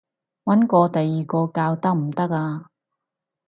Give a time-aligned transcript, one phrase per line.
[0.45, 2.71] 搵過第二個教得唔得啊？